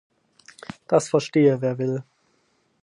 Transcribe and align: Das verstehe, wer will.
Das 0.87 1.09
verstehe, 1.09 1.61
wer 1.61 1.77
will. 1.77 2.03